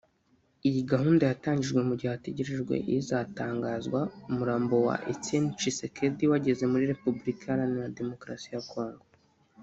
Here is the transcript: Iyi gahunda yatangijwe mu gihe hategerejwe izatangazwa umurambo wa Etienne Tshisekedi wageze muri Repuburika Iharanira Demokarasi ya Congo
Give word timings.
Iyi 0.67 0.81
gahunda 0.91 1.23
yatangijwe 1.25 1.79
mu 1.87 1.93
gihe 1.99 2.09
hategerejwe 2.13 2.75
izatangazwa 2.97 3.99
umurambo 4.29 4.75
wa 4.87 4.95
Etienne 5.11 5.51
Tshisekedi 5.57 6.23
wageze 6.31 6.63
muri 6.71 6.89
Repuburika 6.91 7.41
Iharanira 7.45 7.95
Demokarasi 7.99 8.47
ya 8.55 8.63
Congo 8.71 9.05